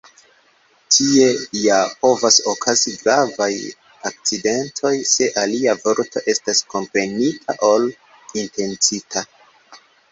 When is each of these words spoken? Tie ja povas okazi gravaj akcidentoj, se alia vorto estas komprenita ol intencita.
Tie 0.93 1.25
ja 1.63 1.77
povas 2.05 2.37
okazi 2.53 2.93
gravaj 3.03 3.51
akcidentoj, 4.11 4.95
se 5.13 5.31
alia 5.45 5.79
vorto 5.85 6.25
estas 6.37 6.67
komprenita 6.75 7.61
ol 7.73 7.89
intencita. 8.47 9.29